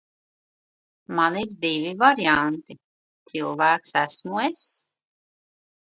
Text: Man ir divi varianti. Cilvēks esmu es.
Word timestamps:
Man 1.19 1.37
ir 1.41 1.51
divi 1.65 1.93
varianti. 2.05 2.79
Cilvēks 3.35 3.95
esmu 4.05 4.45
es. 4.49 4.69